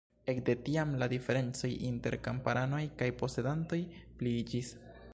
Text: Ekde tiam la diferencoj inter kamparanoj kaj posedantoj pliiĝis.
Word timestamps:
Ekde 0.31 0.53
tiam 0.69 0.93
la 1.03 1.07
diferencoj 1.11 1.71
inter 1.89 2.17
kamparanoj 2.29 2.83
kaj 3.03 3.13
posedantoj 3.23 3.81
pliiĝis. 4.21 4.77